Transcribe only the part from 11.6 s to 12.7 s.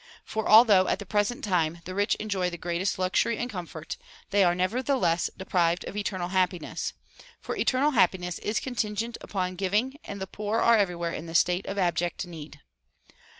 of abject need.